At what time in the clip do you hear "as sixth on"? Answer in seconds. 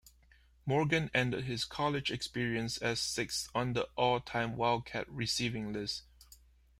2.79-3.73